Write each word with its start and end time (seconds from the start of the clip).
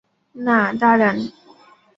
না, 0.35 0.57
দাঁড়ান। 0.73 1.17